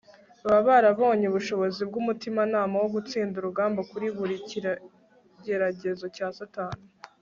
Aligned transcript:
baba 0.45 0.61
barabonye 0.69 1.25
ubushobozi 1.27 1.81
bw'umutimanama 1.89 2.75
wo 2.81 2.89
gutsinda 2.95 3.33
urugamba 3.37 3.81
kuri 3.91 4.07
buri 4.17 4.35
kigeragezo 4.49 6.05
cya 6.15 6.27
satani 6.39 6.83